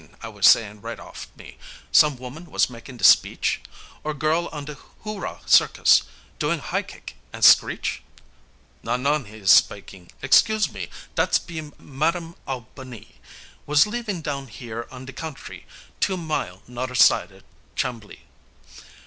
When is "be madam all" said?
11.37-12.67